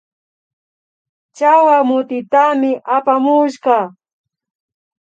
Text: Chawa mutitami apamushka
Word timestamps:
Chawa 1.37 1.77
mutitami 1.87 2.71
apamushka 2.95 3.75